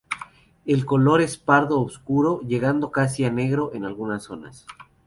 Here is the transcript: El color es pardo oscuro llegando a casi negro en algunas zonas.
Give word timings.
El 0.65 0.83
color 0.83 1.21
es 1.21 1.37
pardo 1.37 1.79
oscuro 1.79 2.39
llegando 2.41 2.87
a 2.87 2.91
casi 2.91 3.29
negro 3.29 3.69
en 3.75 3.85
algunas 3.85 4.23
zonas. 4.23 4.65